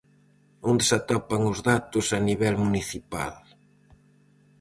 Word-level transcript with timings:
Onde 0.69 0.83
se 0.89 0.95
atopan 0.99 1.41
os 1.51 1.59
datos 1.71 2.05
a 2.17 2.19
nivel 2.29 2.55
municipal? 2.65 3.33